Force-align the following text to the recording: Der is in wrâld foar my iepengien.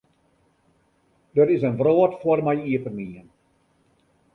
Der 1.35 1.47
is 1.55 1.63
in 1.69 1.75
wrâld 1.79 2.13
foar 2.21 2.39
my 2.45 2.53
iepengien. 2.69 3.27